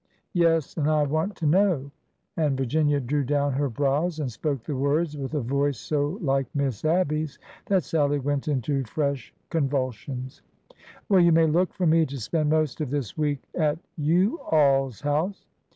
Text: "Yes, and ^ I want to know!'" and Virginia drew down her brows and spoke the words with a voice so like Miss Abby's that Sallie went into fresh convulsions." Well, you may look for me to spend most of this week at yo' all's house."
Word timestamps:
"Yes, 0.33 0.75
and 0.77 0.87
^ 0.87 0.89
I 0.89 1.03
want 1.03 1.35
to 1.35 1.45
know!'" 1.45 1.91
and 2.37 2.57
Virginia 2.57 2.99
drew 2.99 3.23
down 3.23 3.53
her 3.53 3.69
brows 3.69 4.17
and 4.19 4.31
spoke 4.31 4.63
the 4.63 4.75
words 4.75 5.15
with 5.15 5.35
a 5.35 5.41
voice 5.41 5.77
so 5.77 6.17
like 6.23 6.47
Miss 6.55 6.83
Abby's 6.83 7.37
that 7.67 7.83
Sallie 7.83 8.17
went 8.17 8.47
into 8.47 8.83
fresh 8.83 9.31
convulsions." 9.51 10.41
Well, 11.09 11.19
you 11.21 11.31
may 11.31 11.45
look 11.45 11.71
for 11.71 11.85
me 11.85 12.07
to 12.07 12.19
spend 12.19 12.49
most 12.49 12.81
of 12.81 12.89
this 12.89 13.15
week 13.15 13.43
at 13.53 13.77
yo' 13.95 14.37
all's 14.51 15.01
house." 15.01 15.45